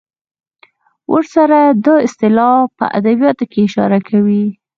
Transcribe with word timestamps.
ورسره 1.13 1.59
دا 1.85 1.95
اصطلاح 2.07 2.59
په 2.77 2.85
ادبیاتو 2.99 3.45
کې 3.51 3.59
اشاره 3.67 3.99
کوي. 4.09 4.45